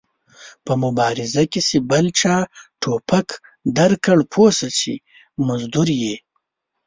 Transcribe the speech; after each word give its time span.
په 0.65 0.73
مبارزه 0.83 1.43
کې 1.51 1.61
چې 1.67 1.77
بل 1.89 2.05
چا 2.19 2.35
ټوپک 2.81 3.27
درکړ 3.77 4.17
پوه 4.31 4.49
سه 4.59 4.67
چې 4.79 4.93
مزدور 5.47 5.87
ېې 6.11 6.15